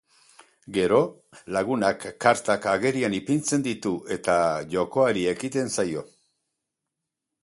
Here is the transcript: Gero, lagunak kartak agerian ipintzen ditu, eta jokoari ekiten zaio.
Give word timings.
Gero, 0.77 0.99
lagunak 1.57 2.07
kartak 2.25 2.65
agerian 2.71 3.15
ipintzen 3.17 3.65
ditu, 3.67 3.93
eta 4.17 4.35
jokoari 4.75 5.27
ekiten 5.37 5.73
zaio. 5.77 6.05